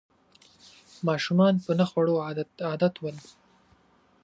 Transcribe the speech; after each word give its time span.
ماشومان 1.07 1.53
په 1.65 1.71
نه 1.79 1.85
خوړو 1.89 2.15
عادت 2.69 2.93
ول 2.99 3.17